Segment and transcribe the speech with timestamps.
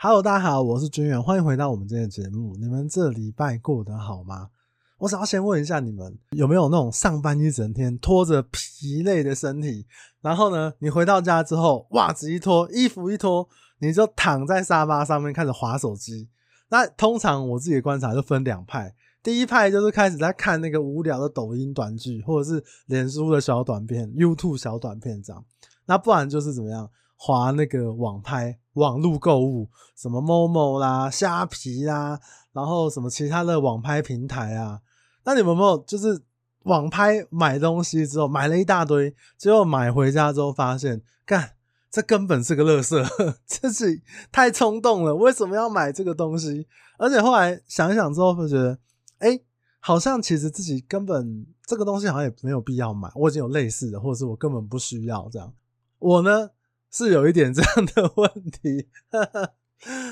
[0.00, 2.54] Hello，大家好，我是军远，欢迎回到我们今天的节目。
[2.56, 4.50] 你们这礼拜过得好吗？
[4.98, 9.84] 我想要先问一下你们，有没有那种上班一整天拖着疲累的身体，
[10.20, 13.48] 然后呢，你回到家之后，袜子一脱，衣服一脱，
[13.80, 16.28] 你就躺在沙发上面开始滑手机。
[16.68, 25.44] 那通常我自己的观察就分两派，第一派就是开始在看那个无聊的抖音短剧，或者是脸书的小短片、YouTube 小短片这样。
[25.86, 26.88] 那不然就是怎么样？
[27.20, 32.20] 滑那个网拍、网路购物，什么 Momo 啦、虾皮啦，
[32.52, 34.80] 然后什么其他的网拍平台啊？
[35.24, 36.22] 那你们有没有就是
[36.62, 41.56] 网拍买东西之后买了一大堆，结果买回家之后发现，干，
[41.90, 43.04] 这根本是个垃圾，
[43.44, 46.68] 自己太冲动了，为什么要买这个东西？
[46.98, 48.78] 而且后来想一想之后，会觉得，
[49.18, 49.40] 哎，
[49.80, 55.52] 好像其实自己根本这个东西好像也没有必要买，我已经有类似的，或者是我根本不需要这样。
[55.98, 56.50] 我呢？
[56.90, 58.88] 是有一点这样的问题，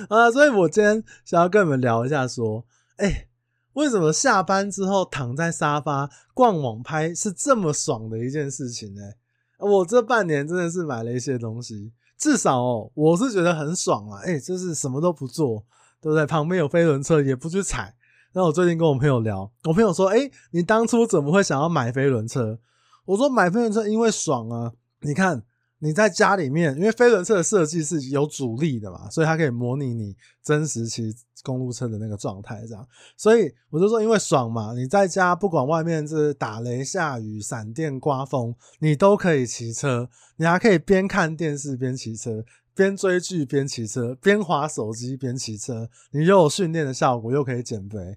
[0.08, 2.64] 啊，所以我今天想要跟你们聊一下，说，
[2.96, 3.28] 哎、
[3.72, 9.00] 为什么下班之后躺在沙发逛网拍是这么爽的一件事情呢？
[9.58, 15.64] 我这半年真的是买了一些东西，至少哦，我是觉得很爽啊，哎、就是什么都不做，
[16.00, 16.26] 对不对？
[16.26, 17.96] 旁边有飞轮车也不去踩。
[18.34, 22.58] 那我最近跟我朋友聊，我朋友说，哎、你当初怎么会想要买飞轮车？
[23.06, 25.42] 我说买飞轮车因为爽啊，你看。
[25.78, 32.88] 你在家里面，因为飞轮车的设计是有阻力的嘛，所以它可以模拟你真实骑公路车的那个状态，这样。
[33.16, 42.42] 所以我就说，因为爽嘛，你在家不管外面是打雷、下雨、闪电、刮风，你都可以骑车，你还可以边看电视边骑车，
[42.74, 48.16] 边追剧边骑车，边滑手机边骑车，你又有训练的效果，又可以减肥。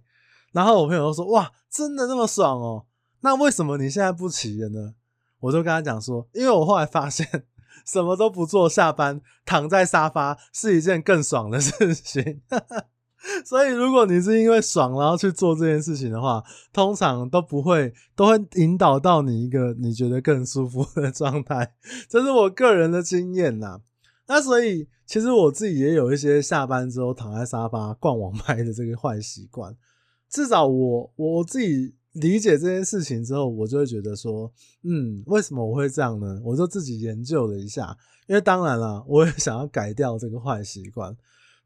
[0.53, 2.85] 然后我朋友都说：“哇，真的那么爽哦？
[3.19, 4.93] 那为什么你现在不骑了呢？”
[5.41, 7.25] 我就跟他讲说，因为我后来发现，
[7.85, 12.41] 什么都不做，下班躺在沙发是一件更爽的 事情。
[13.45, 16.41] 所以，如果你是因为爽然后去做这件事情的话，
[16.71, 21.73] 通常都不会，都会引导到你一个你觉得更舒服的状态。
[22.07, 23.81] 这是我个人的经验呐。
[24.27, 29.75] 那所以，其实我自己也有一些下班之后躺在沙发逛网拍的这个坏习惯。
[30.29, 31.95] 至少我我自己。
[32.13, 34.51] 理解这件事情之后，我就会觉得说，
[34.83, 36.41] 嗯，为什么我会这样呢？
[36.43, 37.95] 我就自己研究了一下，
[38.27, 41.15] 因为当然了，我也想要改掉这个坏习惯。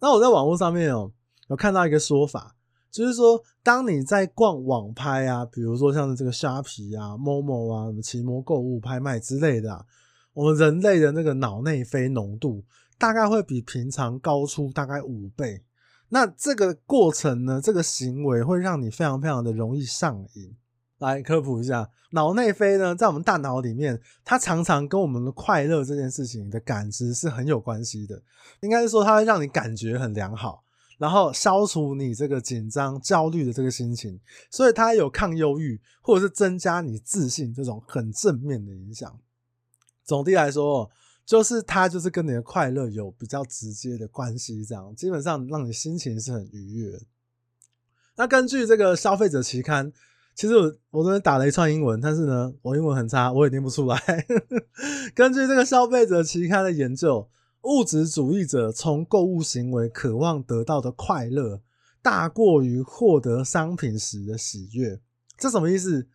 [0.01, 1.11] 那我在网络上面哦
[1.47, 2.55] 有看到一个说法，
[2.91, 9.85] 就是说，当你在逛网拍啊，比如说像是这个虾皮啊、Momo 啊、什么奇摩购物、拍卖之类的，
[10.33, 12.63] 我们人类的那个脑内啡浓度
[12.97, 15.63] 大概会比平常高出大概五倍。
[16.13, 20.55] 那这个过程呢，这个行为会让你非常非常的容易上瘾。
[20.99, 28.21] 来科普一下，脑内啡呢，在我们大脑里面，它常常跟我们的快乐这件事情的感知是很有关系的。
[28.59, 30.63] 应该是说，它会让你感觉很良好，
[30.99, 34.19] 然后消除你这个紧张、焦虑的这个心情，
[34.51, 39.19] 所以它有抗忧郁或者是增加你自信这种很正面的影响。
[40.05, 40.91] 总的来说。
[41.25, 46.99] 就是它，就是跟你的快乐有比较直接的关系，这样基本上让你心情是很愉悦。
[48.15, 49.91] 那根据这个消费者期刊，
[50.35, 53.97] 其实我我这边打了一串英文，但是呢，我英文很差，我也念不出来。
[55.15, 57.29] 根据这个消费者期刊的研究，
[57.61, 61.61] 物质主义者从购物行为渴望得到的快乐，
[62.01, 64.99] 大过于获得商品时的喜悦。
[65.37, 66.05] 这什么意思？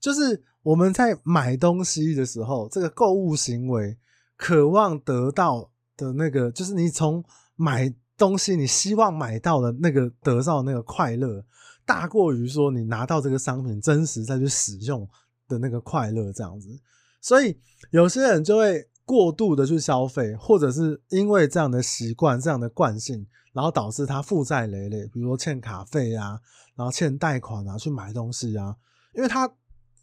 [0.00, 3.96] 就是我们在买东西的时候，这个购物行为。
[4.36, 7.24] 渴望得到的那个，就是你从
[7.54, 11.44] 买东西，你希望买到的那个得到那个快乐，
[11.84, 15.08] 大过于说你拿到这个商品真实再去使用
[15.48, 16.68] 的那个快乐，这样子。
[17.22, 17.58] 所以
[17.90, 26.38] 有些人就会过度的去消费，或者是因为这样的习惯、这样的惯性，然后导致他负债累累，比如说欠卡费啊，
[26.74, 28.76] 然后欠贷款啊，去买东西啊，
[29.14, 29.50] 因为他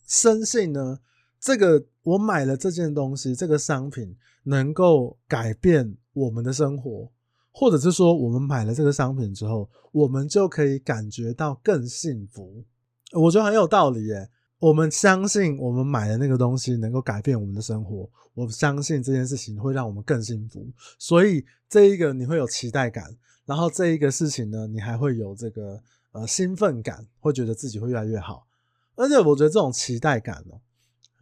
[0.08, 0.98] 深信呢。
[1.44, 7.12] 这个我买了这件东西，这个商品能够改变我们的生活，
[7.52, 12.64] 或者是说我们买了这个商品之后，我们就可以感觉到更幸福。
[13.12, 14.30] 我觉得很有道理耶。
[14.58, 20.66] 我们相信我们买的那个东西能够改变我们的生活，我相信这件事情会让我们更幸福。
[20.98, 23.14] 所以这一个你会有期待感，
[23.46, 25.78] 然后这一个事情呢，你还会有这个
[26.14, 28.48] 呃兴奋感，会觉得自己会越来越好。
[28.96, 30.62] 而且我觉得这种期待感哦。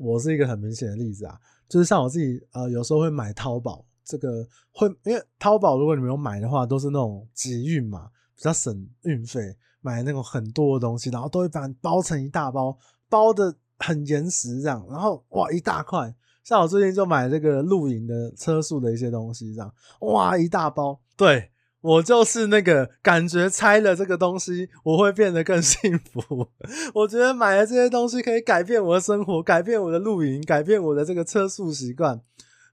[0.02, 1.38] 我是一个很明显的例子啊，
[1.70, 12.78] 就是像我自己，呃，有时候会买淘宝，这个会因为淘宝如果你没有买的话，都是那种集运嘛，比较省运费，买那种很多的东西，然后都会把包成一大包，
[13.08, 16.14] 包的很严实这样，然后哇一大块，
[16.44, 21.51] 像我最近就买这个露营的车速的一些东西这样，哇一大包，对，
[21.82, 26.48] 我就是那个感觉拆了这个东西，我会变得更幸福。
[26.94, 32.22] 我觉得买了这些东西可以改变我的生活，改变我的露营，改变我的这个车速习惯。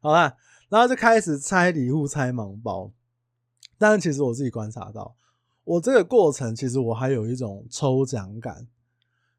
[0.01, 0.37] 好啦，
[0.69, 2.93] 然后就开始拆礼物、拆盲包。
[3.79, 5.17] 但是其实我自己观察到，
[5.65, 8.67] 我这个过程其实我还有一种抽奖感，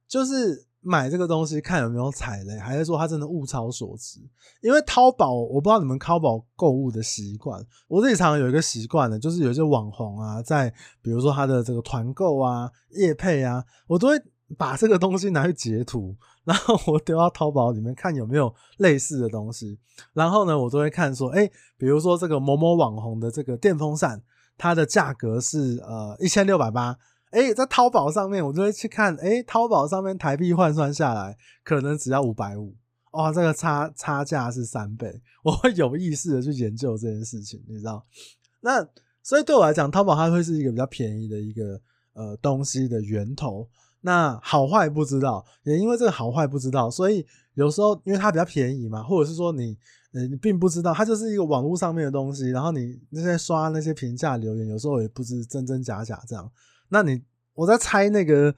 [0.07, 0.68] 就是。
[0.81, 4.21] 买这个东西看有没有踩雷，还是说它真的物超所值？
[4.61, 7.61] 因为淘宝，我不知道你们淘宝购物的习惯。
[7.87, 14.21] 我自己常有一个习惯呢，就是有些网红啊，在比如说他的这个团购啊、业配啊，我都会
[14.57, 16.15] 把这个东西拿去截图，
[16.45, 19.77] 然后我丢到淘宝里面看有没有类似的东西。
[20.13, 21.45] 然后呢，我都会看说，哎，
[21.77, 24.21] 比如说这个某某网红的这个电风扇，
[24.57, 26.97] 它的价格是呃一千六百八。
[27.31, 32.75] 哎、在淘宝上面，我就会去看，哎、淘宝上面台币换算下来，可能只要五百五，
[33.11, 38.03] 哇，这个差差价是三倍，我会有意识的去研究这件事情，你知道？
[38.61, 38.85] 那
[39.21, 41.79] 所以对我来讲，淘宝它会是一个比较便宜的一个
[42.13, 43.67] 呃东西的源头。
[44.01, 49.77] 那好坏不知道，也因为这个好坏不知道，所以有时候因为它比较便宜嘛，或者是说你
[50.13, 56.49] 呃你并不知道它就是一个网络上面的东西，然后你那些刷那些评价留言，有时候也不知真真假假这样。
[56.89, 57.21] 那你
[57.53, 58.53] 我在拆那个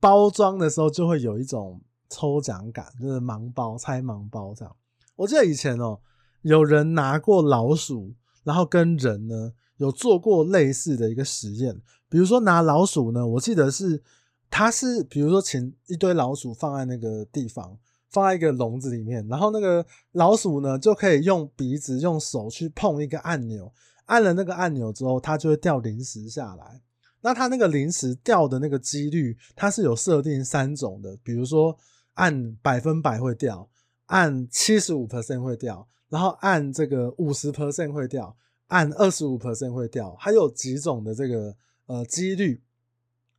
[0.00, 4.76] 包装的时候，就会有一种抽奖感，就是盲包拆盲包这样。
[5.16, 5.98] 我记得以前哦，
[6.42, 8.14] 有人拿过老鼠，
[8.44, 11.80] 然后跟人呢有做过类似的一个实验。
[12.08, 14.02] 比如说拿老鼠呢，我记得是
[14.48, 17.78] 他是比如说请一堆老鼠放在那个地方，
[18.10, 23.72] 放在一个笼子里面，然后那个老鼠呢就可以用鼻子用手去碰一个按钮，
[24.06, 26.80] 按了那个按钮之后，它就会掉零食下来。
[27.28, 31.76] 那它那个临时掉的那个几率，它是有设定三种的，比如说
[32.14, 33.68] 按百分百会掉，
[34.06, 38.34] 按七十五 percent 会掉，然后按这个五十 percent 会掉，
[38.68, 41.54] 按二十五 percent 会掉，它有几种的这个
[41.84, 42.62] 呃几率，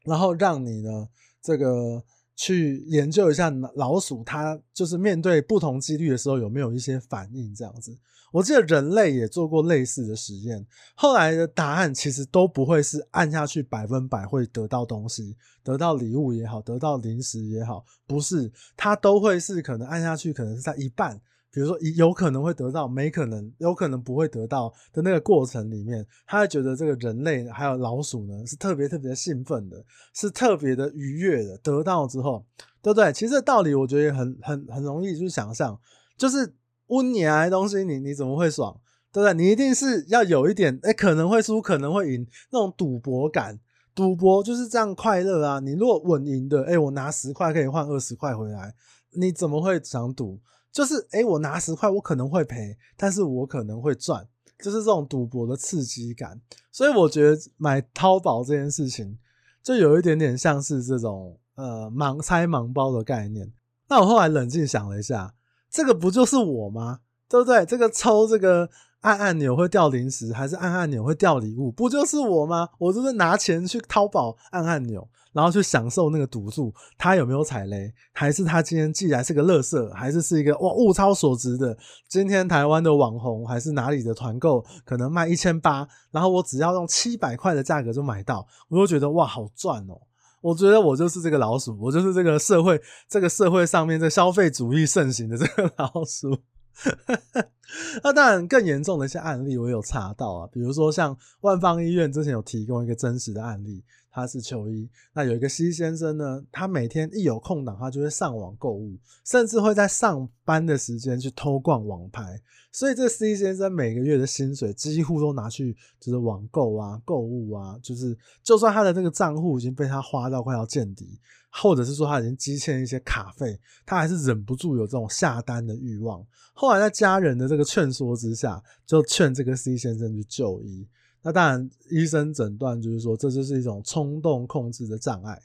[0.04, 1.10] 然后让你呢
[1.42, 2.04] 这个。
[2.40, 7.94] 去研究一下老鼠，它就是面对不同几率的时候有没有一些反应这样子。
[8.32, 10.66] 我记得人类也做过类似的实验，
[10.96, 21.20] 后来的答案其实都不会是按下去百分百会得到东西，得到礼物也好，得到零食也好，不是，它都会是可能按下去可能是在一半。
[21.52, 31.58] 比如说，有可能会得到，没可能，有可能不会得到的那个过程里面，他会觉得这个人类还有老鼠呢，是特别特别兴奋的，是特别的愉悦的。
[31.58, 32.46] 得到之后，
[32.82, 33.12] 对不对？
[33.12, 35.80] 其实道理我觉得也很很很容易去想象，
[36.18, 36.56] 就是
[36.88, 38.80] 温年的东西你，你你怎么会爽？
[39.12, 39.34] 对不对？
[39.34, 43.60] 你一定是要有一点，哎，可能会输，可能会赢，那种赌博感。
[43.96, 45.60] 赌博就是这样快乐啊！
[45.60, 48.74] 你如果稳赢的，哎，我拿十块可以换二十块回来，
[49.14, 50.40] 你怎么会想赌？
[50.72, 54.28] 就是诶、我拿十块，我可能会赔，但是我可能会赚，
[54.60, 56.40] 就是这种赌博的刺激感。
[56.72, 59.18] 所以我觉得买淘宝这件事情，
[59.64, 63.52] 就有一点点像是这种呃盲猜盲包的概念。
[63.88, 65.34] 那我后来冷静想了一下，
[65.70, 67.00] 这个不就是我吗？
[67.28, 67.66] 对不对？
[67.66, 68.70] 这个抽这个
[69.02, 71.72] 按按钮会掉零食，还是按按钮会掉礼物？
[71.72, 72.70] 不就是我吗？
[72.78, 75.08] 我就是拿钱去淘宝按按钮。
[75.32, 77.94] 然后去享受那个赌注，他有没有踩雷？
[78.12, 81.78] 还是他今天既然是个垃圾，还是是一个哇物超所值的？
[82.08, 90.02] 今天台湾的网红还是哪里的团购，可能卖一千八，然后我只要用七百块的价格就买到，我就觉得哇好赚哦！
[90.42, 96.36] 我觉得我就是这个老鼠，我就是这个社会这个社会上面这消费主义盛行的这个老鼠。
[98.04, 103.84] 那当然，更严重的一些案例我有查到啊，比如说像万方医院之前有提供一个真实的案例。
[104.12, 112.42] 他是求医，那有一个 C 先生呢，他每天一有空档，他就会上网购物，甚至会在上班的时间去偷逛网拍。
[112.72, 121.20] 所以这 C 先生每个月的薪水几乎都拿去就是网购啊、购物啊，就是就算他的这个账户已经被他花到快要见底，
[121.52, 126.26] 或者是说他已经积欠一些卡费，他还是忍不住有这种下单的欲望。
[126.54, 130.88] 后来在家人的这个劝说之下，就劝这个 C 先生去就医。
[131.22, 135.38] 那当然，医生诊断就是说，这就是一种冲动控制的障碍。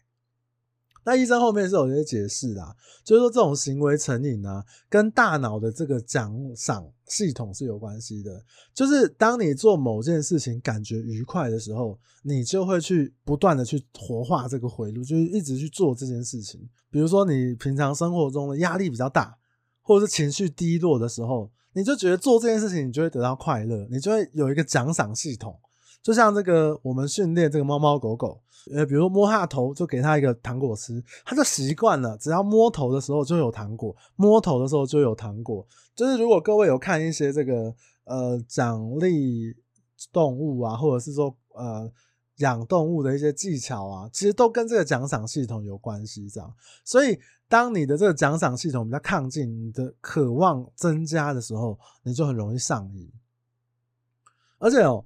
[1.05, 8.43] 那医生后面是有些解释啦，就是说这种行为成瘾呢，跟大脑的这个奖赏系统是有关系的。
[8.73, 16.67] 就是当你做某件事情感觉愉快的时候，你就会去不断的去活化这个回路，就是一直去做这件事情。
[16.91, 19.37] 比如说你平常生活中的压力比较大，
[19.83, 21.51] 或者是情绪低落的时候。
[21.77, 25.59] 你就觉得做这件事情，你就会得到快乐，你就会有一个奖赏系统，
[26.05, 28.39] 就像这个我们训练这个猫猫狗狗，
[28.75, 35.67] 呃，比如摸它头，就给它一个糖果吃，它就习惯了，只要摸头的时候就有糖果，摸头的时候就有糖果。
[35.97, 39.57] 就是如果各位有看一些这个呃奖励
[40.13, 41.91] 动物啊，或者是说呃
[42.37, 46.29] 养动物的一些技巧啊，其实都跟这个奖赏系统有关系。
[46.29, 47.19] 这样，所以
[47.49, 53.11] 当你的这个奖赏系统比较亢进，你的渴望增加的时候，你就很容易上瘾。
[54.59, 55.03] 而且哦，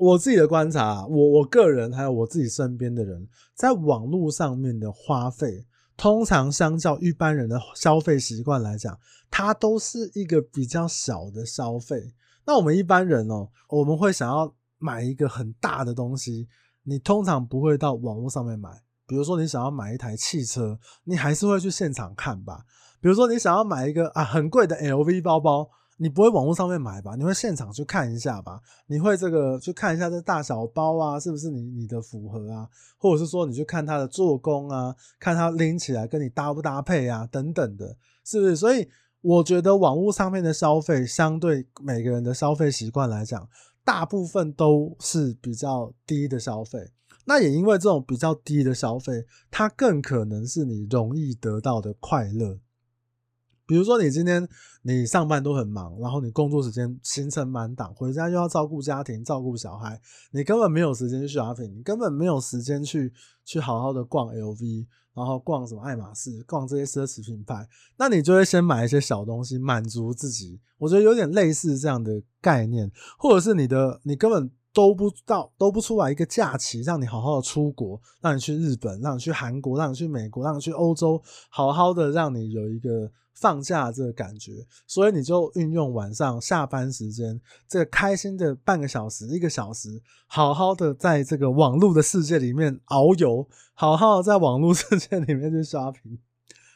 [0.00, 8.98] 我自己的观察，我我个人还有我自己身边的人，在网络上面的花费，通常相较一般人的消费习惯来讲，
[9.30, 12.14] 它都是一个比较小的消费。
[12.46, 16.48] 那我们一般人哦，我们会想要买一个很大的东西，
[16.84, 18.70] 你通常不会到网络上面买。
[19.06, 22.64] 比如说，你想要买一台汽车，你还是会去现场看吧。
[23.02, 25.68] 比如说，你想要买一个啊很贵的 LV 包包。
[26.02, 27.14] 你不会网络上面买吧？
[27.14, 28.58] 你会现场去看一下吧？
[28.86, 32.66] 你会这个去看一下这大小包啊，是不是你你的符合啊？
[32.96, 38.56] 或者是说你去看它的做工啊，看它拎起来跟你搭不搭配啊，等等的，是不是？
[38.56, 38.88] 所以
[39.20, 43.46] 我觉得网络上面的消费，相对每个人的消费习惯来讲，
[43.84, 46.78] 大部分都是比较低的消费。
[47.26, 52.58] 那也因为这种比较低的消费，它更可能是你容易得到的快乐。
[53.70, 54.48] 比如说，你今天
[54.82, 60.00] 你上班都很忙，然后你工作时间行程满档，回家又要照顾家庭、照顾小孩，
[60.32, 63.12] 你根本没有时间去 shopping，你根本没有时间去
[63.44, 70.58] 去好好的逛 LV，然后逛什么爱马仕，逛这些奢侈品牌，那你就会先买一些小东西满足自己。
[70.78, 83.10] 我觉得有点类似这样的概念，或者是你的你根本都不到都不出来一个假期，让你好好的出国，让你去日本，让你去韩国，让你去美国，让你去欧洲，好好的让你有一个。
[83.32, 84.52] 放假这个感觉，
[84.86, 89.88] 所以你就运用晚上下班时间，这个开心的半个小时、一个小时，
[90.26, 96.18] 好好的在这个网络的世界里面遨游，好好的在网络世界里面去刷屏。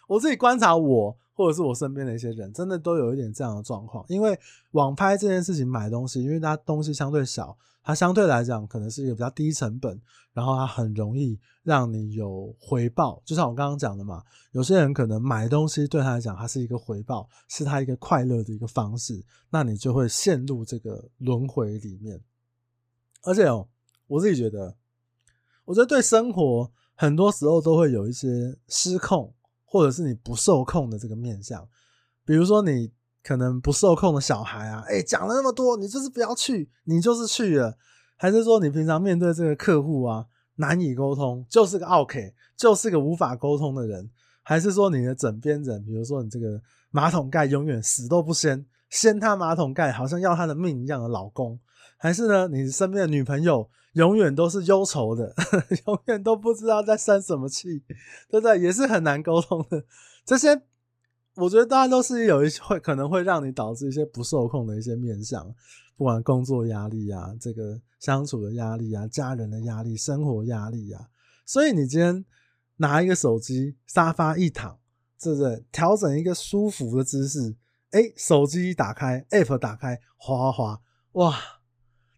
[0.09, 4.05] 我自己观察我或者是我身边的一些人，真的都有一点这样的状况。
[4.09, 4.39] 因为
[4.71, 7.57] 网拍这件事情，买东西，因为它东西相对小。
[7.87, 10.01] 它相对来讲可能是一个比较低成本，
[10.33, 13.21] 然后它很容易让你有回报。
[13.27, 14.23] 就像我刚刚讲的嘛，
[14.53, 22.19] 有些人可能买东西对他来讲，它是一个回报，是他一个快乐的一个方式，那你就会陷入这个轮回里面。
[23.23, 23.69] 而且哦，
[24.07, 24.75] 我自己觉得，
[25.67, 29.35] 我觉得对生活很多时候都会有一些失控，
[29.75, 31.69] 或者是你不受控的这个面相，
[32.25, 32.93] 比如说你。
[33.27, 37.75] 可能不受控的小孩啊，哎、讲了那么多，你就是不要去，你就是去了，
[38.19, 40.27] 还是说你平常面对这个客户啊，
[40.57, 44.11] 难以沟通，就是个 O.K.，，就是个无法沟通的人，
[44.43, 51.59] 还是说你的枕边人，比如说你这个马桶盖永远死都不掀，掀他马桶盖好像要他的命一样的老公，
[51.97, 55.35] 还是呢，你身边的女朋友永远都是忧愁的，
[55.87, 57.83] 永远都不知道在生什么气，
[58.31, 58.61] 对不对？
[58.61, 59.85] 也是很难沟通的，
[60.25, 60.63] 这些。
[61.37, 65.45] 我觉得大家都是有一些会可能会让你导致一些不受控的一些面相，
[65.97, 71.09] 不管工作压力啊，这个相处的压力啊，家人的压力，生活压力啊，
[71.45, 72.25] 所以你今天
[72.77, 74.79] 拿一个手机，沙发一躺，
[75.21, 77.57] 是不是调整一个舒服的姿势？
[77.91, 80.81] 哎，手机一打开，App 打开，滑滑滑，
[81.15, 81.37] 哇，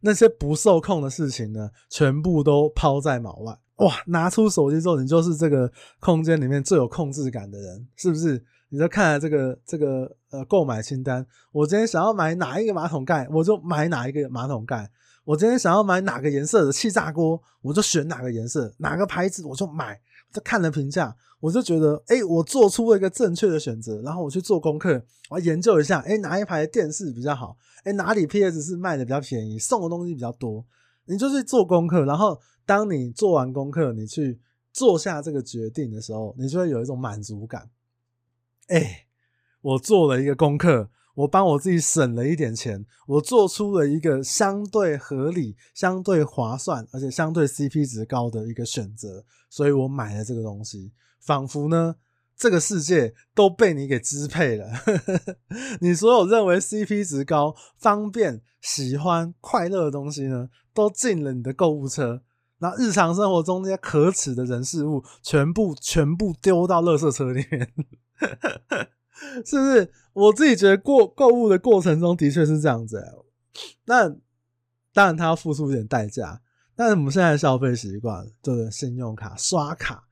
[0.07, 3.59] 那些不受控的事情呢，全部都抛在脑外。
[3.79, 8.41] 哇，拿出手机之后，你就是这个空间里面最有控制感的人，是不是？
[8.69, 14.87] 你就看了这个这个呃购买清单，我今天想要买哪一个马桶盖，我就买哪一个马桶盖；
[15.25, 20.01] 我今天想要买哪个颜色的气炸锅，我就选哪个颜色，哪个牌子我就买。
[20.33, 24.03] 就看了评价，我就觉得，哎，我做出了一个正确的选择。
[24.03, 27.57] 然后我去做功课，我要研究一下，哎，哪一排电视比较好？
[27.85, 30.65] 哎，哪里 PS 是卖的比较便宜，送的东西比较多？
[31.07, 34.41] 你就去做功课，然后当你做完功课，你去
[34.73, 37.71] 做下这个决定的时候，你就会有一种满足感。
[38.67, 39.07] 哎、
[39.61, 51.97] 我做了一个功课，我帮我自己省了一点钱，我做出了一个相对合理、相对划算，而且相对 CP 值高的一个选择，所以我买了这个东西，仿佛呢，
[52.37, 54.69] 这个世界都被你给支配了。
[55.81, 62.23] 你所有认为 CP 值高、方便、喜欢、快乐的东西呢，都进了你的购物车。
[62.59, 67.73] 那日常生活中那些可耻的人事物，全部全部丢到垃圾车里面。
[69.45, 69.91] 是不是？
[70.13, 73.05] 我自己觉得过购物的过程中的确是这样子。
[73.85, 74.09] 那
[74.93, 76.41] 当然，他要付出一点代价。
[76.75, 80.05] 但是我们现在消费习惯，就是信用卡刷卡，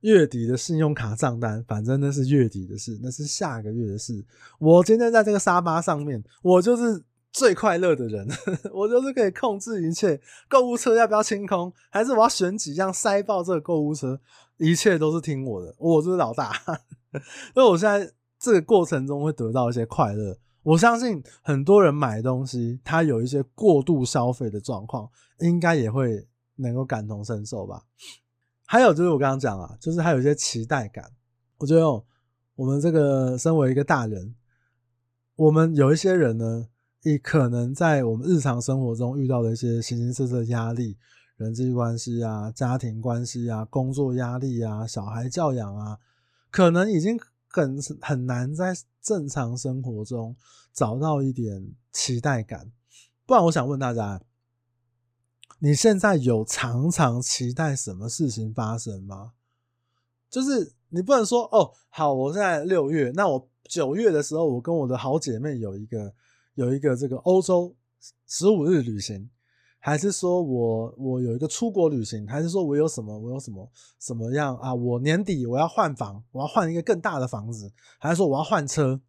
[0.00, 4.24] 月底的信用卡账单，反正那是月底的事，那是下个月的事。
[4.60, 7.02] 我今天在这个沙发上面，我就是
[7.32, 8.28] 最快乐的人，
[8.72, 10.20] 我就是可以控制一切。
[10.48, 14.20] 购物车要不要清空，还是我要选几样塞爆这个购物车？
[14.56, 16.52] 一切都是听我的，我就是老大。
[17.54, 18.08] 所以我现在
[18.48, 25.08] 这个过程中会得到一些快乐，我相信很多人买东西，他有一些过度消费的状况，
[25.40, 26.26] 应该也会
[26.56, 27.82] 能够感同身受吧。
[28.66, 31.10] 还有就是我刚刚讲啊，就是还有一些期待感。
[31.58, 31.84] 我觉得
[32.54, 34.34] 我们这个身为一个大人，
[35.36, 36.68] 我们有一些人呢，
[37.02, 40.96] 也可能在我们日常生活中遇到的一些形形色色的压力，
[41.36, 45.98] 人际关系啊、家庭关系啊、工作压力啊、小孩教养啊，
[46.50, 50.36] 可能已经很很难在正常生活中
[50.72, 52.70] 找到一点期待感。
[53.26, 54.20] 不然，我想问大家。
[55.60, 59.32] 你现在有常常期待什么事情发生吗？
[60.30, 66.14] 就是你不能说哦，好，我现在六月，那我九月的时候，我跟我的好姐妹有一个
[66.54, 67.74] 有一个这个欧洲
[68.28, 69.28] 十五日旅行，
[69.80, 73.70] 还是说我我有一个出国旅行，还是说我有什么我有什么
[74.00, 74.74] 什么样啊？
[74.74, 79.00] 我年底我要换房，我要换一个更大的房子，还是说我要换车？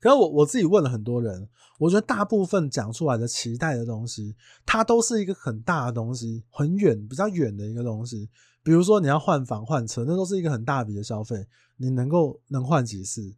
[0.00, 8.28] 可是我我自己问了很多人，我觉得大部分讲出来的期待的东西，它都是一个很大的东西，很远、比较远的一个东西。
[8.62, 11.46] 比如说你要换房换车，那都是一个很大笔的消费。
[11.76, 13.34] 你能够能换几次？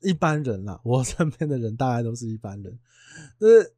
[0.00, 2.78] 一般人啦，我身边的人大概都是一般人，
[3.38, 3.74] 就是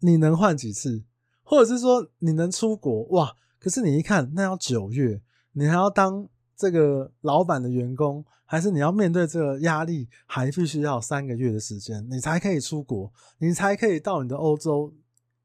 [0.00, 1.02] 你能换几次？
[1.50, 3.02] 或者是说你能出国？
[3.08, 3.34] 哇！
[3.58, 5.20] 可是你一看，那要九月，
[5.54, 8.24] 你还要当这个老板的员工。
[8.44, 14.92] 还是你要面对这个压力，还必须要三个月的时间，你才可以出国，你才可以到你的欧洲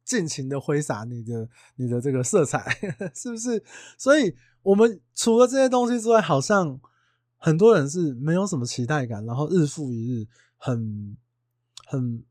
[0.03, 2.63] 尽情的挥洒你的你的这个色彩，
[3.13, 3.63] 是不是？
[3.97, 6.79] 所以，我们除了这些东西之外，好像
[7.38, 11.17] 很多人是没有什么期待感，然后日复一日，很
[11.85, 12.24] 很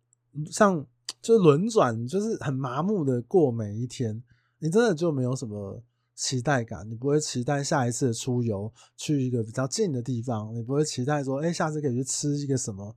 [0.50, 0.84] 像
[1.20, 4.22] 就是轮转，就是很麻木的过每一天，
[4.58, 5.82] 你真的就没有什么。
[6.16, 12.94] 期待感，你不会期待下一次的出游去一个比较近的地方，你不会期待说，哎，下次可以去吃一个什么？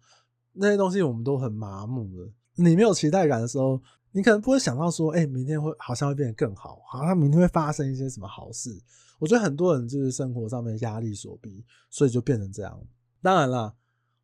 [0.53, 2.31] 那些东西我们都很麻木了。
[2.57, 3.81] 你没有期待感的时候，
[4.11, 8.79] 你可能不会想到说，哎，明天会好像会变得更好，好像明天会发生一些什么好事。
[9.17, 12.79] 我觉得很多人就是生活上面压力所逼，所以就变成这样。
[13.23, 13.73] 当然啦，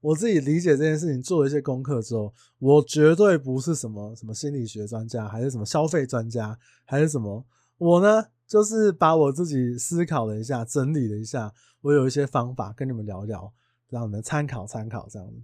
[0.03, 7.45] 我自己理解这件事情，做了一些功课之后，我绝对不是什么什么心理学专家，还是什么消费专家，还是什么，
[7.77, 8.25] 我呢？
[8.45, 13.53] 就是把我自己思考了一下，整理了一下，我有一些方法跟你们聊聊，
[13.89, 15.07] 让你们参考参考。
[15.09, 15.41] 这样子，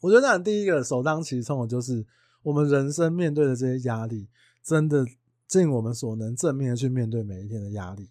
[0.00, 2.06] 我觉得第一个首当其冲的就是
[2.44, 4.28] 我们人生面对的这些压力，
[4.62, 5.04] 真的
[5.48, 8.08] 尽我们所能正面的去面对每一天的压力，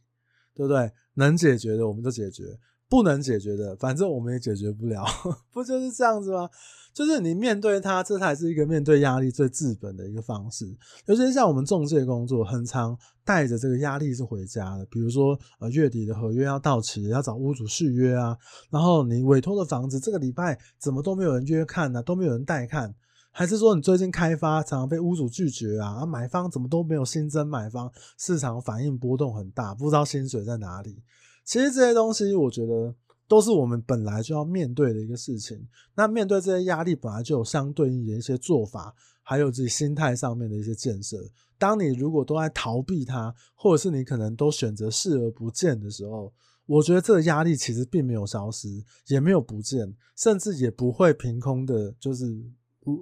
[0.53, 0.91] 对不对？
[1.13, 2.59] 能解决的我们就解决。
[2.89, 5.03] 不能解决的，反正我们也解决不了，
[5.51, 6.49] 不就是这样子吗？
[6.93, 10.65] 就是你面对它，这才是一个面对压力最治本的一个方式。
[11.07, 14.85] 尤其是像我们中介工作，很常带着这个压力是回家的。
[14.85, 18.37] 比如说，呃，月底的合约要到期，要找屋主续约啊。
[18.69, 22.01] 然后你委托的房子，这个礼拜怎么都没有人约看呢？
[22.01, 22.95] 都没有人带看，
[23.29, 25.95] 还是说你最近开发常常被屋主拒绝啊？
[25.99, 31.03] 啊，买方怎么都没有新增买方，市场反应波动很大，不知道薪水在哪里。
[31.45, 32.93] 其实这些东西，我觉得
[33.27, 35.67] 都是我们本来就要面对的一个事情。
[35.95, 41.17] 那面对这些压力，本来就有相对应的一些做法，还有自己心态上面的一些建设。
[41.57, 46.33] 当你如果都在逃避它，或者是你可能都选择视而不见的时候，
[46.65, 48.67] 我觉得这个压力其实并没有消失，
[49.07, 52.25] 也没有不见，甚至也不会凭空的，就是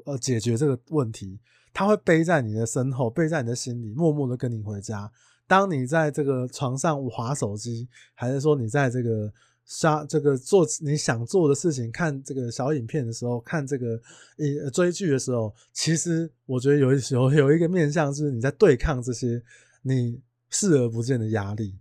[0.06, 1.40] 呃解决这个问题。
[1.74, 5.12] 它会背在你的身后，背在你的心里，默默的跟你回家。
[5.48, 9.32] 当你在这个床上滑手机，还是说你在这个
[9.66, 14.00] 刷这个做你想做的事情，看这个小影片的时候，看这个
[14.38, 19.42] 呃追剧的时候，其实我觉得有有有一个面向是你在对抗这些
[19.82, 21.76] 你视而不见的压力。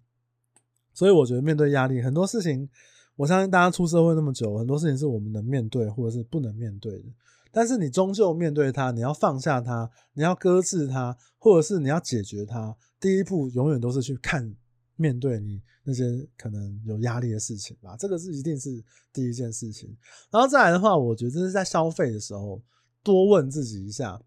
[0.95, 2.69] 所以我觉得面对压力，很多事情，
[3.17, 7.05] 我相信大家出社会那么久，很多事情是我们能面对或者是不能面对的。
[7.53, 12.77] 但是你终究面对它，你要放下它，你要搁置它，或者是你要解决它。
[12.99, 14.57] 第一步永远都是去看、
[14.97, 16.05] 面对你那些
[16.37, 19.95] 可能有压力的事情吧，这个是一定是第一件事情。
[20.31, 22.63] 然后再来的话，我觉得这是在消费的时候
[23.03, 24.21] 多问自己一下。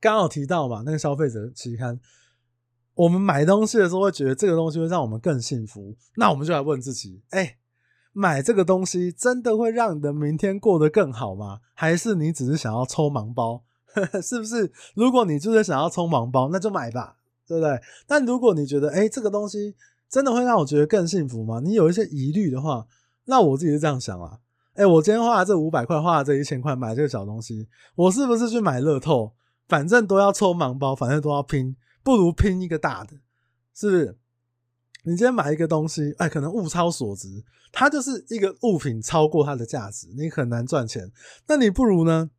[0.00, 2.00] 刚好提到嘛，那个消费者期刊，
[2.94, 7.58] 我们买东西的时候会觉得这个东西会让我们更幸福，那我们就来问自己：哎，
[8.12, 11.60] 买这个东西真的会让你的明天过得更好吗？
[11.74, 13.64] 还是你只是想要抽盲包？
[14.22, 14.72] 是不是？
[14.94, 17.16] 如果你就是想要抽盲包，那就买吧。
[17.44, 17.78] 对不对？
[18.06, 19.74] 但如果你觉得，哎，这个东西
[20.08, 21.60] 真的会让我觉得更幸福吗？
[21.62, 22.86] 你有一些疑虑的话，
[23.24, 24.38] 那我自己是这样想啊。
[24.74, 29.34] 哎，我今天花了这五百块，花了这一千块买这个小东西，我是不是去买乐透？
[29.68, 33.16] 反正都要抽盲包，反正都要拼，不如拼一个大的，
[33.74, 34.18] 是不是？
[35.04, 37.28] 你今天买一个东西，哎，可能物超所值，
[37.72, 41.10] 它就是一个物品超过它的价值，你很难赚钱。
[41.46, 42.30] 那你不如呢？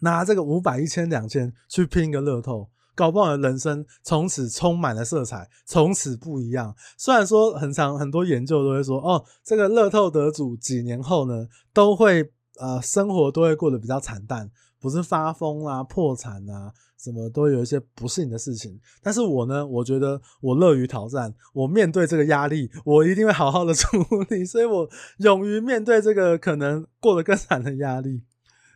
[0.00, 6.74] 拿这个五百、一千、两千去拼一个乐透，搞不好的人生从此充满了色彩，从此不一样。
[6.98, 14.50] 虽然说很长，很多研究都会说，哦，这个乐透得主几年后呢，都会呃生活都会过得比较惨淡，
[14.86, 18.80] 不是发疯啊、破产啊，什么都有一些不幸的事情。
[19.02, 23.98] 但是我呢，我觉得我乐于挑战，我面对这个压力，我一定会好好的 处
[24.30, 28.22] 理，所以我勇于面对这个可能过得更惨的压力。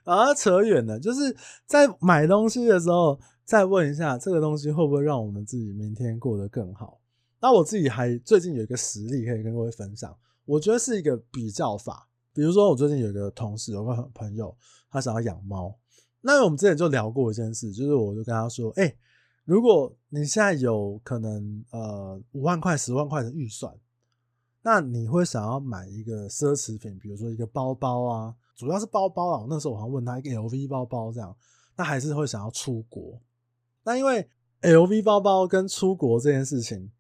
[0.02, 6.98] 啊，扯远了，就是在买东西的时候，再问一下这个东西会不会让我们自己明天过得更好。
[7.40, 10.12] 那我自己还最近有一个实例可以跟各位分享，
[10.44, 12.08] 我觉得是一个比较法。
[12.32, 14.56] 比如说，我最近有一个同事，有个朋友，
[14.90, 15.76] 他想要养猫。
[16.22, 18.94] 那我们之前就聊过一件事，就是我就跟他说，哎，
[19.44, 23.74] 如果你现在有可能呃五万块、十万块的预算，
[24.62, 28.34] 那你会想要买一个奢侈品，比如说一个包包啊。
[28.56, 31.34] 主要是包包啊，那时候我还问他一个 LV 包包这样，
[31.74, 33.18] 他还是会想要出国。
[33.84, 34.28] 那因为
[34.60, 36.92] LV 包包跟出国这件事情，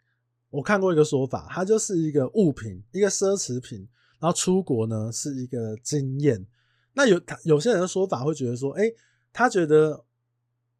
[0.48, 3.86] 我看过一个说法，它就是一个物品，一个奢侈品，
[4.18, 6.46] 然后出国呢是一个经验。
[6.94, 8.90] 那有有些人的说法会觉得说，诶，
[9.32, 10.04] 他觉得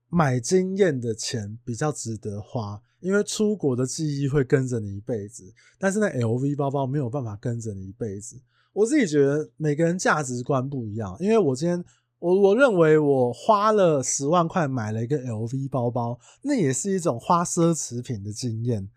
[0.09, 8.41] 买经验的钱比较值得花，因为出国的记忆会跟着你一辈子，但是那 LV 包包没有办法跟着你一辈子。
[8.73, 11.85] 我自己觉得每个人价值观不一样，因为我今天
[12.19, 18.89] 我我认为我花了十万块买了一个 LV 包包，那也是一种花奢侈品的经验，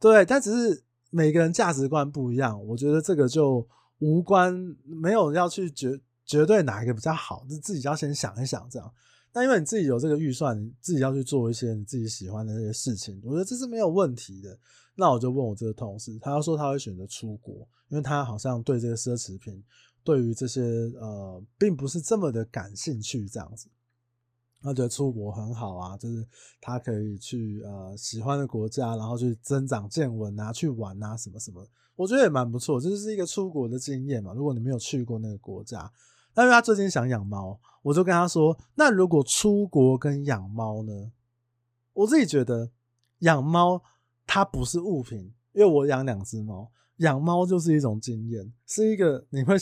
[0.00, 0.24] 对。
[0.24, 3.66] 但只是每个人价值观不一样，我觉得这个就
[3.98, 8.88] 无关，没有要去绝绝对哪一个比较好，就自己要先想一想这样。
[9.32, 14.56] 那因为你自己有这个预算，你自己要去做一些你自己喜欢的那些事情，我觉得这是没有问题的。
[14.94, 19.60] 那我就问我这个同事，他要说他会选择出国，因为他好像对这个奢侈品，
[20.04, 20.62] 对于这些
[21.00, 23.68] 呃，并不是这么的感兴趣，这样子。
[24.62, 26.24] 他觉得出国很好啊，就是
[26.60, 31.66] 他可以去呃喜欢的国家，然后去增长见闻啊，去玩啊，什么什么。
[31.96, 34.32] 我觉得也蛮不错，这就是一个出国的经验嘛。
[34.32, 35.90] 如果你没有去过那个国家，
[36.34, 41.12] 但是他最近想养猫，我就跟他说，那如果出国跟养猫呢？
[41.92, 42.70] 我自己觉得
[43.20, 43.82] 养猫。
[44.32, 45.18] 它不是物品，
[45.52, 49.56] 因为我养两只猫，养猫就是一种经验，是一个你会，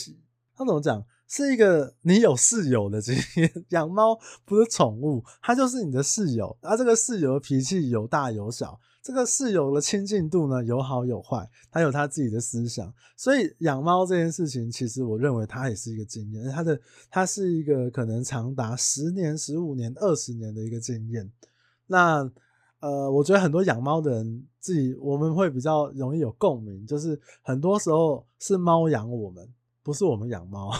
[0.55, 1.03] 他怎么讲？
[1.27, 3.65] 是一个你有室友的经验。
[3.69, 6.55] 养猫不是宠物，它就是你的室友。
[6.61, 12.93] 而这个室友的脾气有大有小，这个室友的亲近度呢，有好有坏，他有他自己的思想。
[13.15, 21.31] 所以养猫这件事情，其实我认为它也是一个经验，它的它是一个可能长达十年、十五年、二十年的一个经验。
[21.87, 22.31] 那。
[22.81, 29.45] 呃，我觉得很多养猫的人自己，我们会比较容易有共鸣，就是很多时候是猫养我们，
[29.83, 30.71] 不是我们养猫。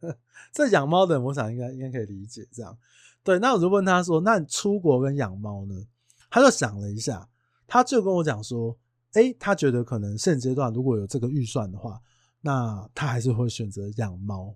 [0.50, 2.74] 这养猫的人，我想应该应该可以理解这样。
[3.22, 5.74] 对，那我就问他说：“那你出国跟养猫呢？”
[6.32, 7.28] 他就想了一下，
[7.72, 8.76] 他就跟我讲说
[9.14, 11.98] ：“诶，他觉得可能现阶段如果有这个预算的话，
[12.42, 14.54] 那他还是会选择养猫，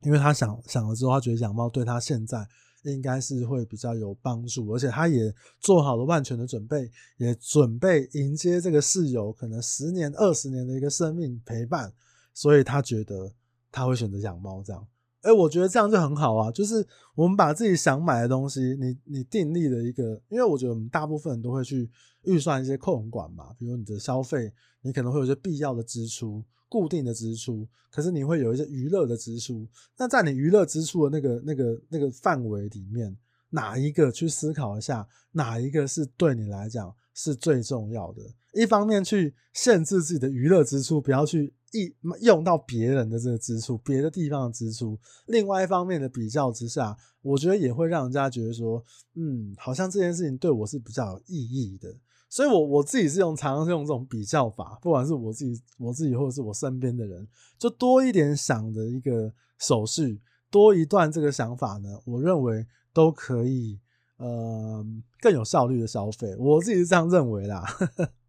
[0.00, 2.46] 因为他想想了之后，他觉得养猫对他现在。”
[2.84, 11.92] 应该是会比较有帮助，而且他也做好了万全的准备，也准备迎接这个室友可能十年、二十年的一个生命陪伴，
[12.32, 13.34] 所以他觉得
[13.72, 14.86] 他会选择养猫这样。
[15.26, 21.90] 哎，我觉得这样就很好啊，就是我们把自己想买的东西，你你订立的一个，因为我觉得我们大部分人都会去
[22.22, 26.44] 预算一些控管嘛，比如你的消费，你可能会有一些必要的支出。
[26.68, 29.64] 固定的支出，可是你会有一些娱乐的支出。
[29.96, 33.16] 那在你娱乐支出的那个、那个、那个范围里面，
[33.50, 38.20] 哪一个去思考一下，哪一个是对你来讲是最重要的？
[38.56, 44.98] 一方面去限制自己的娱乐支出，不要去一用到别人的这个支出，别的地方的支出。
[45.26, 48.82] 另外一方面的比较之下，我觉得也会让人家觉得说，
[49.14, 51.94] 嗯，好像这件事情对我是比较有意义的。
[52.28, 57.26] 所以我，我自己是用常常是用这种比较法，不管是我自己我自己或者是我身边的人，
[57.58, 63.78] 就多一点想的一个手续，多一段这个想法呢，我认为都可以，
[64.16, 64.84] 呃，
[65.20, 66.34] 更有效率的消费。
[66.36, 67.64] 我自己是这样认为啦。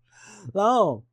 [0.54, 1.04] 然后，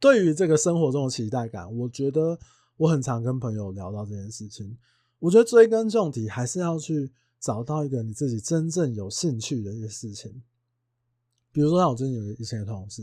[0.00, 2.38] 对于这个生活中的期待感，我觉得
[2.76, 4.76] 我很常跟朋友聊到这件事情。
[5.18, 10.42] 我觉得追根究底，还是要去找到一个你自己真正有兴趣的一些事情。
[11.52, 13.02] 比如说，像我最近有以前的同事，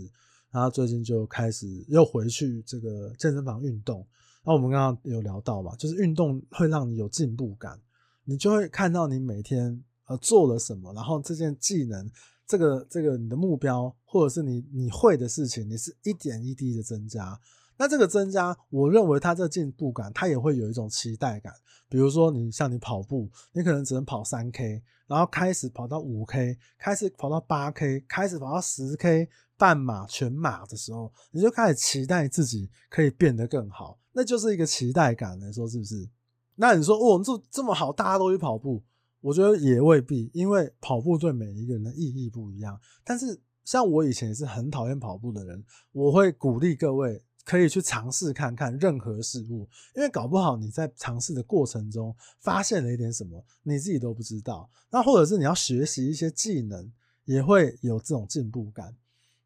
[0.52, 4.06] 然后最近就开始又回去这个健身房运动。
[4.44, 7.80] 然后我们刚刚有聊到嘛，就是运动会让你有进步感，
[8.24, 12.10] 你就会看到你每天呃做了什么，然后这件技能，
[12.50, 17.40] 这个这个你的目标，或者是你你会的事情，你是一点一滴的增加。
[17.78, 21.54] 那这个增加，我认为它这进步感，它也会有一种期待感。
[21.88, 36.10] 比如说，你像你跑步，你可能只能跑三 K，然后开始跑到五 K，开始跑到八 K，开始跑到十 K，半马、全马的时候，你就开始期待自己可以变得更好，那就是一个期待感，你说是不是？
[36.56, 38.84] 那你说，哦，这这么好，大家都去跑步，
[39.22, 42.80] 我觉得也未必，因为跑步对每一个人的意义不一样。
[43.04, 47.24] 但是，像我以前也是很讨厌跑步的人，我会鼓励各位。
[47.46, 54.70] 可以去尝试看看任何事物，因为搞不好你在尝试的过程中发现了一点什么，你自己都不知道。
[54.92, 56.92] 那或者是你要学习一些技能，
[57.26, 58.96] 也会有这种进步感。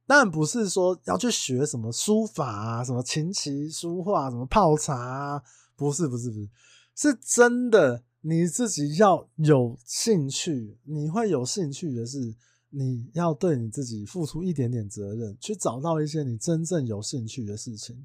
[0.05, 5.43] 但不是说要去学什么书法啊，什么琴棋书画，什么泡茶啊，
[5.77, 6.49] 不是不是不是，
[6.93, 12.35] 是真的你自己要有兴趣，你会有兴趣的是。
[12.75, 18.03] 你要对你自己付出一点点责任，去找到一些你真正有兴趣的事情，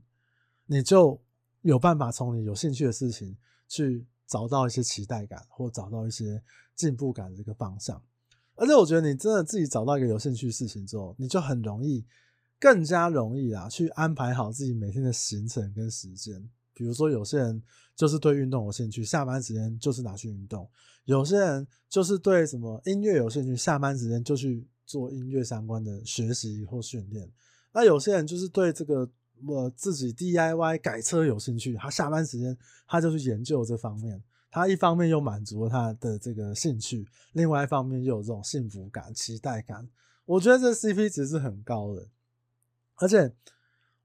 [0.66, 1.18] 你就
[1.62, 3.34] 有办法从你有兴趣的事情
[3.66, 6.42] 去找到一些期待感，或找到一些
[6.76, 7.98] 进步感的这个方向。
[8.56, 12.04] 而且我觉得你真的自己找到一个有兴趣的事情之后，你就很容易，
[12.60, 16.50] 更加容易啦，去安排好自己每天的行程跟时间。
[16.78, 17.60] 比如说，有些人
[17.96, 20.64] 就是对运动有兴趣，下班时间就是拿去运动；
[21.06, 27.28] 有些人就是对什么音乐有兴趣，下班时间就去做音乐相关的学习或训练。
[27.72, 29.10] 那有些人就是对这个
[29.44, 34.22] 呃自己 DIY 改车有兴趣，他下班时间他就去研究这方面。
[34.48, 39.88] 他一方面又满足了他的这个兴趣，另外一方面又有这种幸福感、期待感。
[40.24, 42.06] 我觉得这 CP 值是很高的，
[42.94, 43.34] 而且。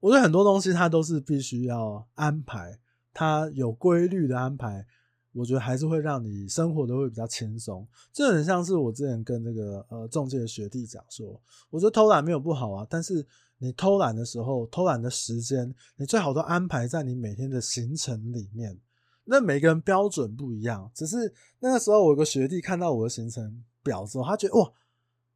[0.04, 2.78] 我觉得很多东西它都是必须要安排，
[3.14, 4.84] 它有规律的安排，
[5.32, 7.88] 我觉得还是会让你生活都会比较轻松。
[8.12, 11.40] 这很像是我之前跟这个呃中介的学弟讲说，
[11.70, 18.78] 我觉得偷懒没有不好啊，但是你偷懒的时候，偷懒的时间，你最好都安排在你每天的行程里面。
[19.24, 24.70] 那每个人标准不一样，只是那个时候我有个学弟看到我的行程表之后，他觉得哇。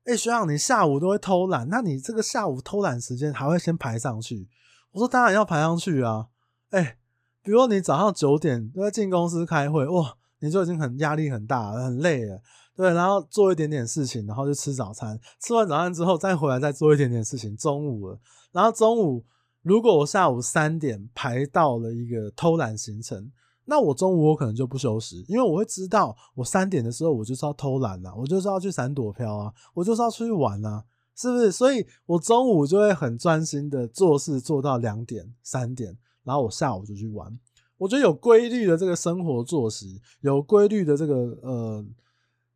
[0.09, 4.49] 哎、欸，学长，你下午都会偷懒，那你这个下午偷懒时间还会先排上去？
[4.93, 6.29] 我说当然要排上去啊。
[6.71, 6.97] 哎、
[7.43, 12.41] 比如说你早上九点都在进公司开会，哇，你就已经很压力很大，很累了，
[12.75, 18.19] 对，然后做一点点事情，然后就吃早餐，吃完早餐之后再回来再做一点点事情，中午了，
[18.51, 19.27] 然后中午
[19.61, 23.31] 如果我下午三点排到了一个偷懒行程。
[23.71, 30.83] 那我中午我可能就不休息，因为我会知道我三点的时候我就是要偷懒啊，我就是要去闪躲飘啊，我就是要出去玩啊，
[31.15, 31.53] 是不是？
[31.53, 37.39] 所以我中午就会很专心的做事做到两点三点，然后我下午就去玩。
[37.77, 41.85] 我觉得有规律的这个生活作息，有规律的这个呃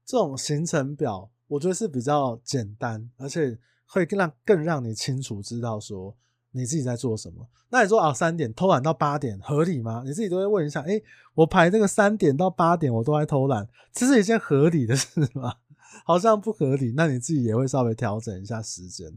[0.07, 6.17] 这种行程表，我觉得是比较简单，而且会更让更让你清楚知道说。
[6.53, 7.49] 你自己在做什么？
[7.71, 10.03] 那你说啊，三点偷懒到八点合理吗？
[10.05, 11.03] 你自己都会问一下，诶、
[11.35, 15.55] 我排这个三点到八点我都在偷懒，这是一件合理的事吗？
[16.05, 16.93] 好像不合理。
[16.95, 19.11] 那你自己也会稍微调整一下时间。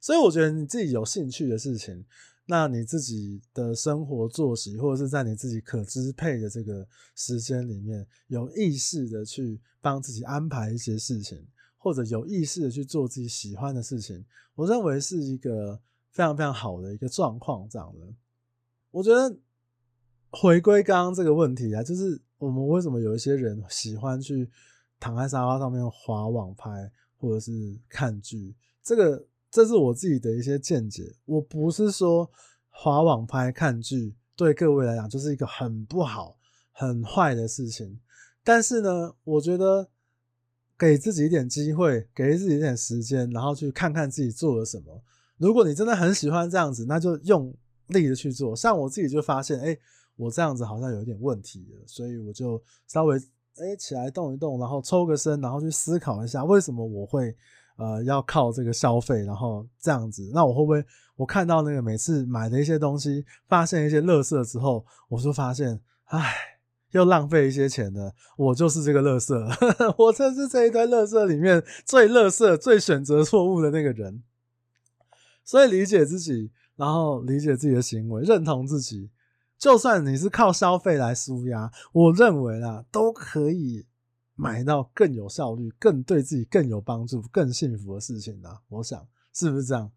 [0.00, 2.04] 所以我觉得你自己有兴趣的事情，
[2.46, 11.46] 那你自己的生活作息，或者是在你自己可支配的这个时间里面，有意识的去帮自己安排一些事情，
[11.78, 14.24] 或者有意识的去做自己喜欢的事情，
[14.56, 15.80] 我认为是一个。
[16.10, 18.06] 非常非常好的一个状况，这样的，
[18.90, 19.38] 我觉得
[20.30, 24.50] 回归刚刚这个问题啊，就是我们为什么有一些人喜欢去
[24.98, 28.54] 躺在沙发上面划网拍或者是看剧？
[28.82, 31.14] 这个这是我自己的一些见解。
[31.24, 32.30] 我不是说
[32.68, 36.36] 划网拍看剧对各位来讲就是一个很不好、
[36.72, 38.00] 很坏的事情，
[38.42, 39.88] 但是呢，我觉得
[40.78, 45.02] 给自己一点机会，给自己一点时间，然后去看看自己做了什么。
[45.40, 47.52] 如果你真的很喜欢这样子，那就用
[47.86, 48.54] 力的去做。
[48.54, 49.76] 像我自己就发现，哎、
[50.16, 57.34] 我这样子好像有点问题了，所以我就稍微哎、起来动一动，然后抽个身，然后去思考一下，为什么我会
[57.78, 60.30] 呃要靠这个消费，然后这样子。
[60.34, 60.84] 那我会不会
[61.16, 66.34] 我看到那个每次买的一些东西，发现一些垃圾之后，我就发现，唉，
[66.92, 68.14] 又浪费一些钱了。
[68.36, 69.46] 我就是这个乐色，
[69.96, 74.22] 我真是这一堆乐色里面最乐色、最选择错误的那个人。
[75.44, 79.10] 所以理解自己，然后理解自己的行为，认同自己，
[79.58, 83.84] 就算你是靠消费来舒压，我认为啊，都可以
[84.34, 88.60] 买到更有效率、更对自己更有帮助、更幸福的事情啊。
[88.68, 89.90] 我想是不是这样？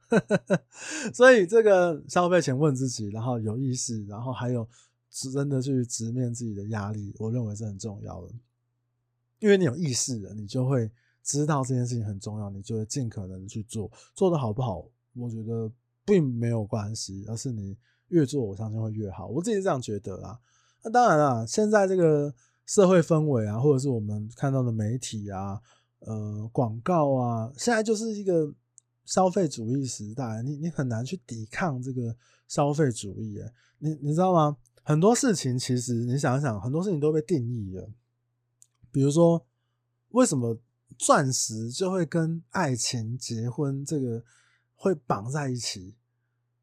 [1.14, 4.68] 所以这个消费前问自己，然后有意识，然后还有
[5.10, 8.34] 真的去直面自己的压力，我认为是很重要的。
[9.40, 10.90] 因为你有意识了，你就会
[11.24, 14.86] 知道这件事情很重要，你就会尽可能去做，做得好不好？
[15.16, 15.72] 我觉得
[16.06, 17.78] 并没有关系，而是你
[18.10, 19.28] 越做我相信会越好。
[19.28, 20.40] 我自己是这样觉得啦。
[20.84, 22.34] 那当然啦，现在这个
[22.66, 25.62] 社会氛围啊，或者是我们看到的媒体啊，
[26.00, 28.54] 呃，广告啊，现在就是一个
[29.06, 32.16] 消费主义时代，你你很难去抵抗这个
[32.48, 33.40] 消费主义。
[33.80, 34.58] 你你知道吗？
[34.84, 37.90] 很多事情其实你想一想，很多事情都被定义了。
[38.92, 39.46] 比如说，
[40.10, 40.58] 为什么
[40.98, 44.24] 钻石就会跟爱情、结婚这个
[44.84, 45.96] 会绑在一起？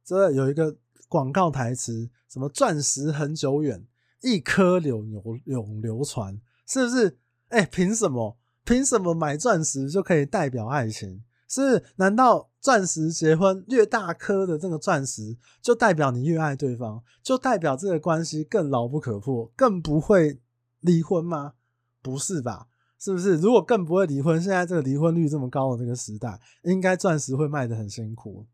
[0.04, 0.76] 这有一个
[1.09, 3.87] 广告台词，什么“钻石恒久远，
[4.20, 7.16] 一颗永永永流传”，是不是？
[7.48, 8.37] 哎，凭什么？
[8.62, 11.24] 凭什么买钻石就可以代表爱情？
[11.48, 11.83] 是？
[11.96, 20.38] 难道钻石结婚越大颗的这个钻石，就代表你越爱对方，就代表这个关系更牢不可破，更不会
[20.80, 21.54] 离婚吗？
[22.02, 22.68] 不是吧？
[23.00, 23.36] 是不是？
[23.36, 28.46] 如果更不会离婚，现在这个离婚率这么高的这个时代，应该钻石会卖得很辛苦。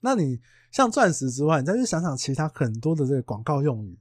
[0.00, 0.40] 那你
[0.72, 3.96] 像钻石之外，你再去想想其他很多的这个广告用语，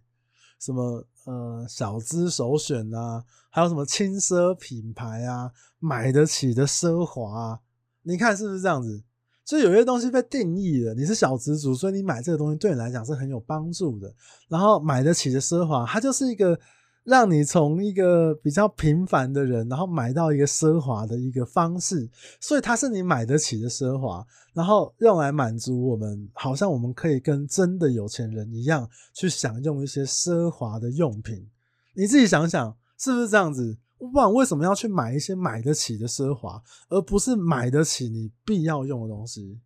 [0.60, 7.60] 什么呃小资首选啊，还有什么轻奢品牌啊，买得起的奢华啊。
[8.02, 9.04] 你看是不是这样子？
[9.45, 14.12] 就有些东西被定义了，你是小资族，所以你买这个东西对你来讲是很有帮助的。
[14.47, 16.58] 然后买得起的奢华，它就是一个
[17.04, 22.10] 让你从一个比较平凡的人，然后买到一个奢华的一个方式。
[22.40, 31.50] 所以它是你买得起的奢华，然后用来满足我们，好像我们可以跟真的有钱人一样去享用一些奢华的用品。
[31.96, 33.78] 你自己想想，是不是这样子？
[33.98, 39.60] 我不然为什么要去买一些买得起的奢华，而不是买得起你必要用的东西？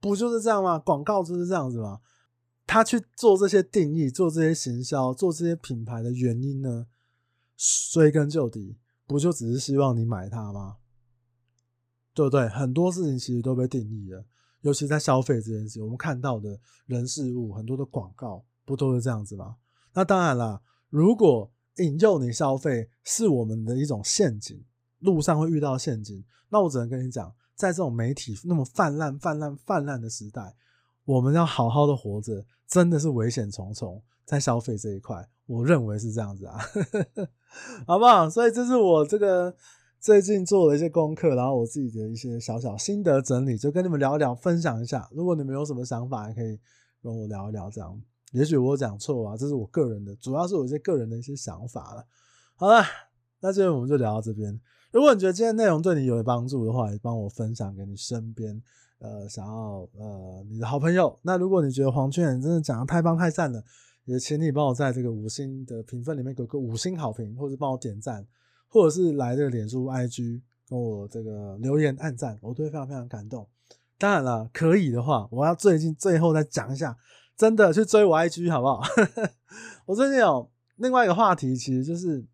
[0.00, 0.78] 不就是这样吗？
[0.78, 1.98] 广告就是这样子吗？
[2.68, 6.86] 他去做这些定义、做这些行销、做这些品牌的原因呢？
[7.90, 8.76] 追根究底，
[9.06, 10.76] 不就只是希望你买它吗？
[12.12, 12.46] 对不对？
[12.48, 14.22] 很多事情其实都被定义了，
[14.60, 19.56] 尤其在消费这件事，我们看到的人事物很多的广告，不都是这样子吗？
[19.94, 24.62] 那当然了，如果引诱你消费是我们的一种陷阱，
[24.98, 26.22] 路上会遇到陷阱。
[26.50, 30.54] 那我只能跟你讲，在这种媒体那么泛滥、泛滥、泛滥的时代，
[31.08, 34.02] 我们要好好的活着，真的是危险重重。
[34.26, 36.58] 在消费这一块，我认为是这样子啊，
[37.88, 38.28] 好不好？
[38.28, 39.56] 所以这是我这个
[39.98, 45.08] 最近做的一些功课，然后我自己的一些小小心得整理，就跟你们聊一聊，分享一下。
[45.12, 46.60] 如果你们有什么想法，也可以
[47.02, 47.98] 跟我聊一聊，这样。
[48.32, 52.04] 也许我讲错啊，这是我个人的，主要是我一些个人的一些想法了。
[52.54, 52.84] 好了，
[53.40, 54.60] 那今天我们就聊到这边。
[54.92, 58.62] 如果你觉得今天内容对你有帮助的话，也帮我分享给你身边
[58.98, 61.18] 呃想要呃你的好朋友。
[61.22, 63.62] 那如果你觉得黄俊远真的讲的太棒太赞了，
[64.04, 68.26] 也请你帮我在这个五星的评分里面给个五星好评，或者帮我点赞，
[68.68, 73.48] 或者是来这个脸书 IG 跟我这个留言按赞，我都会非常非常感动。
[73.98, 76.96] 当然了，可以的话，我要最近最后再讲一下。
[77.36, 78.82] 真的去追我 IG 好不好？
[79.86, 82.26] 我最近有另外一个话题，其实就是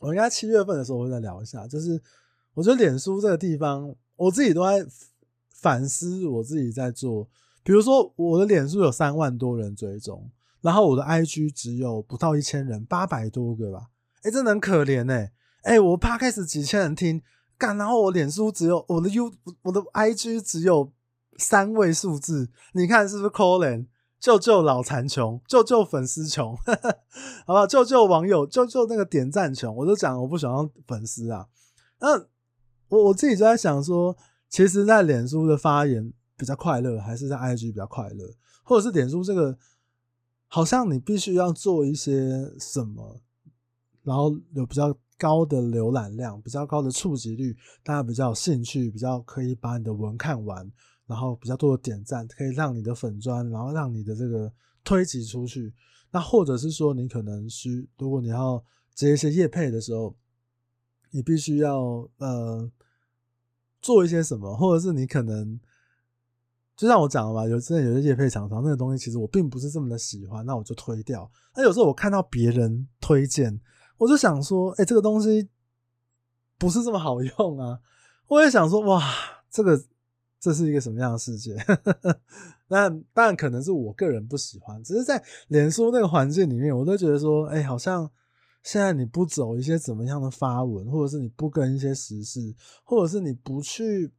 [0.00, 1.68] 我应该七月份的时候会再聊一下。
[1.68, 2.02] 就是
[2.54, 4.84] 我觉得脸书这个地方，我自己都在
[5.60, 7.28] 反思，我自己在做。
[7.62, 13.88] 比如说我的脸书有三万多人追踪，然后我的 IG 只有不到一千人，八百多个吧。
[14.22, 15.32] 哎，真的很可怜哎。
[15.62, 17.20] 哎，我 p 开始几千人听，
[17.58, 19.30] 干，然后我脸书只有我的 U，
[19.62, 20.92] 我的 IG 只有
[21.36, 23.86] 三位数字，你看是不是可怜？
[24.20, 26.56] 救救脑残穷，救救粉丝穷，
[27.46, 27.64] 好不好？
[27.64, 29.72] 救救网友，救救那个点赞穷。
[29.76, 31.46] 我都讲我不喜欢粉丝啊。
[32.00, 32.18] 那
[32.88, 34.16] 我我自己就在想说，
[34.48, 38.34] 其实，在脸书的发言比较快乐，还是在 IG 比较快乐？
[38.64, 39.58] 或者是脸书这个，
[40.46, 43.20] 好像你必须要做一些什么，
[44.02, 50.70] 然后有比较高的浏览量，比较高的触及率，大家比较有兴趣，比较可以把你的文看完。
[51.06, 54.52] 然后比较多的点赞，可以让你的粉专，然后让你的这个
[54.84, 55.72] 推挤出去。
[56.10, 58.62] 那或者是说，你可能需，如果你要
[58.94, 60.14] 接一些业配的时候，
[61.10, 62.70] 你必须要呃
[63.80, 65.58] 做一些什么，或者是你可能
[66.76, 71.30] 就像我讲的吧，有真的有些业配厂商那个东西，其实我并不是这么的喜欢，那我就推掉。
[71.54, 73.60] 那有时候我看到别人推荐，
[73.96, 75.48] 我就想说，哎，这个东西
[76.58, 77.80] 不是这么好用啊！
[78.26, 79.02] 我也想说，哇，
[79.50, 79.82] 这个。
[80.40, 81.56] 这是一个什么样的世界？
[82.70, 88.08] 那当然可能是我个人不喜欢，只是在脸书那个环境里面，我都觉得说，哎，好像
[88.68, 92.54] 现在你不走一些怎么样的发文，或者是你不跟一些时事，
[92.84, 94.12] 或者是你不去，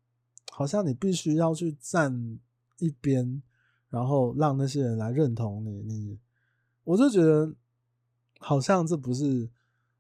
[0.50, 2.40] 好像你必须要去站
[2.80, 3.44] 一边，
[3.90, 6.20] 然后让那些人来认同你，你，
[6.84, 7.54] 我就觉得
[8.40, 9.48] 好像这不是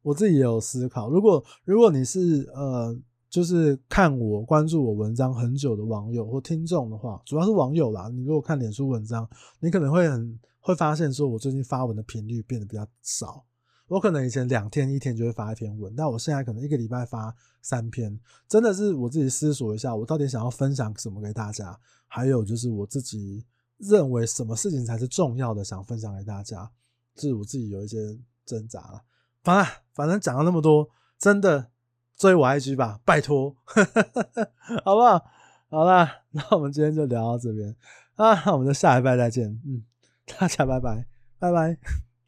[0.01, 1.11] 我自己也有思考。
[1.11, 2.99] 如果如果你是呃。
[3.29, 8.09] 就是看我关注我文章很久的网友或听众的话，主要是网友啦。
[8.11, 9.29] 你如果看脸书文章，
[9.59, 13.45] 你可能会很会发现，说我最近发文的频率变得比较少。
[13.89, 18.17] 我可能以前两天一天就会发一篇文，但我现在可能一个礼拜发三篇。
[18.47, 21.77] 真的是我自己思索一下，我到底想要分享什么给大家，
[22.07, 23.43] 还有就是我自己
[23.77, 26.71] 认为什么事情才是重要的，想分享给大家，
[27.15, 27.97] 就是我自己有一些
[28.45, 29.01] 挣扎了。
[29.43, 30.87] 反正反正讲了那么多，
[31.17, 31.71] 真的
[32.15, 33.55] 追我 IG 吧，拜托，
[34.85, 35.25] 好不好？
[35.69, 37.75] 好啦， 那我们今天就聊到这边
[38.15, 39.83] 啊，那我们就下礼拜再见，嗯，
[40.25, 41.05] 大家拜拜，
[41.39, 42.08] 拜拜。